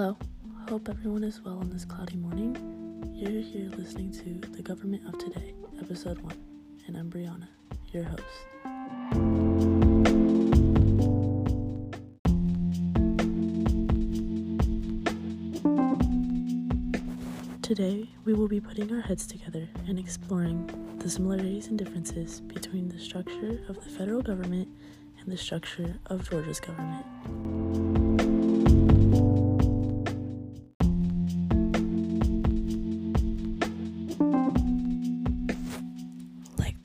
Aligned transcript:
Hello, 0.00 0.16
hope 0.68 0.88
everyone 0.88 1.24
is 1.24 1.40
well 1.40 1.58
on 1.58 1.70
this 1.70 1.84
cloudy 1.84 2.14
morning. 2.14 2.56
You're 3.16 3.42
here 3.42 3.68
listening 3.76 4.12
to 4.12 4.48
The 4.48 4.62
Government 4.62 5.02
of 5.08 5.18
Today, 5.18 5.54
Episode 5.80 6.18
1, 6.20 6.36
and 6.86 6.96
I'm 6.96 7.10
Brianna, 7.10 7.48
your 7.90 8.04
host. 8.04 8.22
Today, 17.60 18.08
we 18.24 18.34
will 18.34 18.46
be 18.46 18.60
putting 18.60 18.94
our 18.94 19.00
heads 19.00 19.26
together 19.26 19.68
and 19.88 19.98
exploring 19.98 20.70
the 21.00 21.10
similarities 21.10 21.66
and 21.66 21.76
differences 21.76 22.40
between 22.42 22.88
the 22.88 23.00
structure 23.00 23.64
of 23.68 23.82
the 23.82 23.90
federal 23.90 24.22
government 24.22 24.68
and 25.18 25.32
the 25.32 25.36
structure 25.36 25.98
of 26.06 26.30
Georgia's 26.30 26.60
government. 26.60 28.07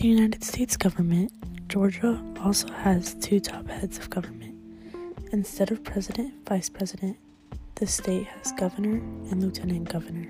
The 0.00 0.08
United 0.08 0.42
States 0.42 0.78
government, 0.78 1.30
Georgia 1.68 2.18
also 2.40 2.72
has 2.72 3.12
two 3.16 3.38
top 3.38 3.68
heads 3.68 3.98
of 3.98 4.08
government. 4.08 4.56
Instead 5.30 5.70
of 5.70 5.84
president 5.84 6.32
and 6.32 6.48
vice 6.48 6.70
president, 6.70 7.18
the 7.74 7.86
state 7.86 8.26
has 8.26 8.50
governor 8.52 8.96
and 9.30 9.42
lieutenant 9.42 9.90
governor. 9.90 10.26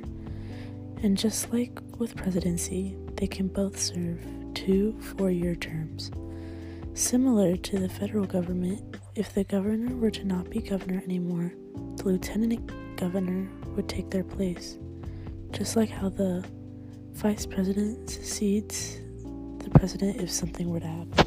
And 1.05 1.16
just 1.16 1.52
like 1.52 1.79
with 1.98 2.16
presidency, 2.16 2.96
they 3.15 3.29
can 3.29 3.46
both 3.46 3.79
serve 3.79 4.19
two 4.55 5.01
four 5.01 5.30
year 5.30 5.55
terms. 5.55 6.10
Similar 6.95 7.57
to 7.57 7.79
the 7.79 7.88
federal 7.88 8.27
government, 8.27 8.96
if 9.15 9.32
the 9.34 9.45
governor 9.45 9.95
were 9.95 10.10
to 10.10 10.24
not 10.24 10.51
be 10.51 10.59
governor 10.59 11.01
anymore, 11.05 11.52
the 11.95 12.07
lieutenant 12.07 12.96
governor 12.96 13.49
would 13.77 13.88
take 13.88 14.10
their 14.10 14.24
place. 14.24 14.79
Just 15.52 15.77
like 15.77 15.90
how 15.90 16.09
the 16.09 16.45
vice 17.12 17.46
president 17.46 18.10
succeeds 18.10 18.99
the 19.71 19.79
president 19.79 20.21
if 20.21 20.30
something 20.30 20.68
were 20.71 20.80
to 20.80 20.87
happen. 20.87 21.26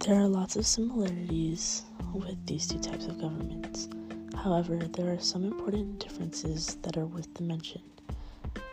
There 0.00 0.16
are 0.16 0.26
lots 0.28 0.56
of 0.56 0.66
similarities 0.66 1.82
with 2.14 2.44
these 2.46 2.66
two 2.66 2.78
types 2.78 3.06
of 3.06 3.20
governments. 3.20 3.88
However, 4.34 4.76
there 4.76 5.12
are 5.12 5.18
some 5.18 5.44
important 5.44 5.98
differences 6.00 6.76
that 6.82 6.96
are 6.96 7.06
worth 7.06 7.32
the 7.34 7.42
mention. 7.42 7.82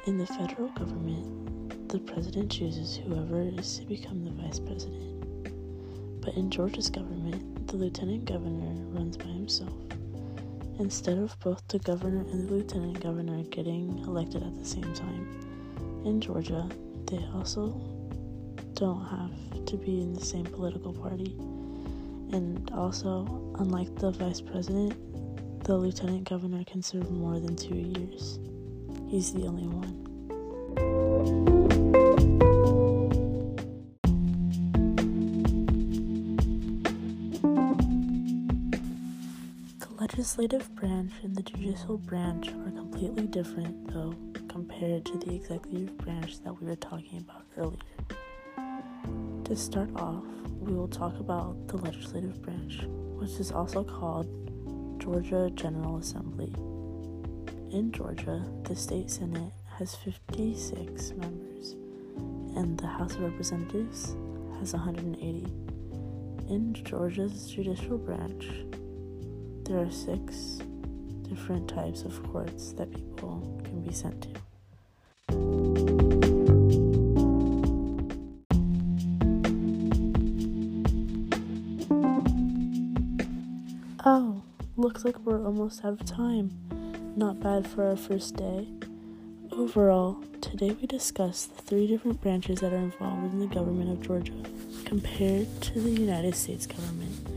In 0.08 0.18
the 0.18 0.28
federal 0.28 0.70
government, 0.70 1.90
the 1.90 2.00
president 2.00 2.52
chooses 2.52 2.96
whoever 2.98 3.42
is 3.42 3.80
to 3.80 3.86
become 3.86 4.24
the 4.24 4.32
vice 4.32 4.60
president. 4.60 6.22
But 6.22 6.36
in 6.36 6.50
Georgia's 6.50 6.90
government, 6.90 7.68
the 7.68 7.76
lieutenant 7.76 8.26
governor 8.26 8.74
runs 8.98 9.18
by 9.18 9.26
himself. 9.26 9.74
Instead 10.78 11.18
of 11.18 11.40
both 11.40 11.66
the 11.70 11.80
governor 11.80 12.22
and 12.32 12.48
the 12.48 12.54
lieutenant 12.54 13.00
governor 13.00 13.44
getting 13.44 13.98
elected 14.00 14.44
at 14.44 14.58
the 14.58 14.66
same 14.66 14.94
time, 14.94 15.26
in 16.06 16.20
Georgia, 16.20 16.70
they 17.08 17.26
also 17.34 17.70
don't 18.74 19.06
have 19.06 19.66
to 19.66 19.78
be 19.78 20.02
in 20.02 20.14
the 20.14 20.24
same 20.24 20.44
political 20.44 20.94
party. 20.94 21.36
And 22.34 22.70
also, 22.76 23.54
unlike 23.60 23.96
the 23.96 24.12
vice 24.12 24.42
president, 24.42 24.94
the 25.64 25.78
lieutenant 25.78 26.28
governor 26.30 26.64
can 26.66 26.84
serve 26.84 27.10
more 27.10 27.40
than 27.40 27.56
two 27.56 27.76
years. 27.76 28.40
He's 29.08 29.34
the 29.34 29.48
only 29.48 29.68
one. 29.68 31.55
Legislative 40.16 40.74
branch 40.76 41.12
and 41.24 41.36
the 41.36 41.44
judicial 41.44 41.98
branch 41.98 42.48
are 42.48 42.72
completely 42.72 43.28
different, 43.28 43.92
though, 43.92 44.16
compared 44.48 45.04
to 45.04 45.18
the 45.18 45.36
executive 45.36 45.98
branch 45.98 46.42
that 46.42 46.54
we 46.54 46.66
were 46.66 46.76
talking 46.78 47.18
about 47.20 47.44
earlier. 47.58 47.76
To 49.44 49.56
start 49.58 49.90
off, 49.98 50.24
we 50.62 50.74
will 50.74 50.88
talk 50.88 51.20
about 51.20 51.68
the 51.68 51.76
legislative 51.76 52.42
branch, 52.42 52.84
which 53.20 53.32
is 53.32 53.52
also 53.52 53.84
called 53.84 54.26
Georgia 55.02 55.52
General 55.54 55.98
Assembly. 55.98 56.54
In 57.78 57.92
Georgia, 57.92 58.42
the 58.64 58.74
state 58.74 59.12
senate 59.12 59.52
has 59.78 59.96
56 59.96 61.12
members, 61.18 61.74
and 62.56 62.78
the 62.78 62.88
House 62.88 63.16
of 63.16 63.24
Representatives 63.24 64.16
has 64.60 64.72
180. 64.72 65.52
In 66.48 66.74
Georgia's 66.86 67.50
judicial 67.50 67.98
branch, 67.98 68.48
there 69.66 69.80
are 69.80 69.92
six 69.92 70.60
different 71.24 71.68
types 71.68 72.04
of 72.04 72.22
courts 72.32 72.72
that 72.74 72.94
people 72.94 73.60
can 73.64 73.82
be 73.82 73.92
sent 73.92 74.22
to. 74.22 74.30
Oh, 84.06 84.44
looks 84.78 85.04
like 85.04 85.18
we're 85.22 85.44
almost 85.44 85.84
out 85.84 86.00
of 86.00 86.06
time. 86.06 86.52
Not 87.16 87.40
bad 87.40 87.68
for 87.68 87.86
our 87.86 87.96
first 87.96 88.36
day. 88.36 88.68
Overall, 89.52 90.24
today 90.42 90.78
we 90.80 90.86
discussed 90.86 91.58
the 91.58 91.64
three 91.64 91.88
different 91.88 92.22
branches 92.22 92.60
that 92.60 92.72
are 92.72 92.78
involved 92.78 93.34
in 93.34 93.40
the 93.40 93.48
government 93.48 93.90
of 93.90 94.06
Georgia 94.06 94.34
compared 94.86 95.48
to 95.62 95.82
the 95.82 95.90
United 95.90 96.36
States 96.36 96.68
government. 96.68 97.35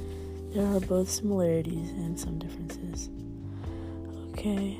There 0.59 0.67
are 0.75 0.81
both 0.81 1.09
similarities 1.09 1.91
and 1.91 2.19
some 2.19 2.37
differences. 2.37 3.11
Okay, 4.31 4.77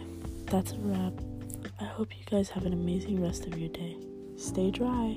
that's 0.47 0.73
a 0.73 0.79
wrap. 0.79 1.13
I 1.81 1.85
hope 1.85 2.19
you 2.19 2.25
guys 2.29 2.49
have 2.49 2.67
an 2.67 2.73
amazing 2.73 3.23
rest 3.23 3.47
of 3.47 3.57
your 3.57 3.69
day. 3.69 3.97
Stay 4.37 4.73
dry. 4.73 5.17